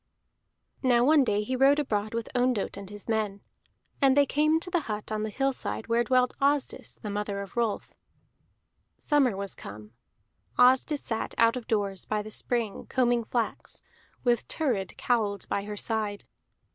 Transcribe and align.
Now 0.81 1.03
one 1.05 1.23
day 1.23 1.43
he 1.43 1.55
rode 1.55 1.77
abroad 1.77 2.15
with 2.15 2.27
Ondott 2.33 2.75
and 2.75 2.89
his 2.89 3.07
men, 3.07 3.41
and 4.01 4.17
they 4.17 4.25
came 4.25 4.59
to 4.61 4.71
the 4.71 4.79
hut 4.89 5.11
on 5.11 5.21
the 5.21 5.29
hillside 5.29 5.85
where 5.85 6.03
dwelt 6.03 6.33
Asdis 6.41 6.97
the 7.03 7.11
mother 7.11 7.39
of 7.39 7.55
Rolf. 7.55 7.93
Summer 8.97 9.37
was 9.37 9.53
come; 9.53 9.91
Asdis 10.57 11.03
sat 11.03 11.35
out 11.37 11.55
of 11.55 11.67
doors 11.67 12.05
by 12.05 12.23
the 12.23 12.31
spring 12.31 12.87
combing 12.89 13.25
flax, 13.25 13.83
with 14.23 14.41
Thurid 14.49 14.97
cowled 14.97 15.47
by 15.49 15.65
her 15.65 15.77
side. 15.77 16.25